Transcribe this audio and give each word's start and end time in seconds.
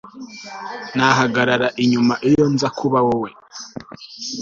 Nahagarara 0.95 1.67
inyuma 1.83 2.13
iyo 2.29 2.43
nza 2.53 2.67
kuba 2.79 2.99
wowe 3.07 3.29